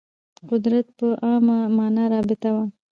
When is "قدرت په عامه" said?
0.49-1.57